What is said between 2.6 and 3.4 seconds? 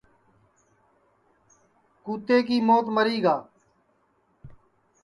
موت مری گا